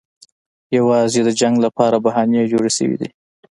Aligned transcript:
یوازې 0.77 1.19
د 1.23 1.29
جنګ 1.39 1.55
لپاره 1.65 1.97
بهانې 2.05 2.49
جوړې 2.51 2.71
شوې 2.77 2.97
دي. 3.01 3.09